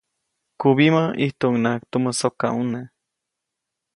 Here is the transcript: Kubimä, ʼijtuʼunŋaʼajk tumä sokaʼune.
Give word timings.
Kubimä, 0.59 1.03
ʼijtuʼunŋaʼajk 1.17 1.83
tumä 1.91 2.11
sokaʼune. 2.19 2.81